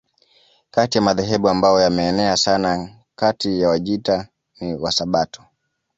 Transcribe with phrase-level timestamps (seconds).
[0.71, 4.27] Kati ya madhehebu ambayo yameenea sana kati ya Wajita
[4.61, 5.43] ni Wasabato